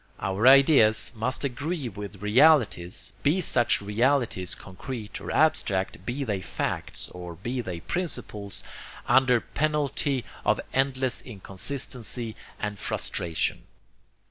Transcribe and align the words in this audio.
Our 0.19 0.47
ideas 0.47 1.11
must 1.15 1.43
agree 1.43 1.87
with 1.87 2.23
realities, 2.23 3.13
be 3.21 3.39
such 3.39 3.83
realities 3.83 4.55
concrete 4.55 5.21
or 5.21 5.29
abstract, 5.29 6.07
be 6.07 6.23
they 6.23 6.41
facts 6.41 7.07
or 7.09 7.35
be 7.35 7.61
they 7.61 7.81
principles, 7.81 8.63
under 9.05 9.39
penalty 9.39 10.25
of 10.43 10.59
endless 10.73 11.21
inconsistency 11.21 12.35
and 12.59 12.79
frustration. 12.79 13.65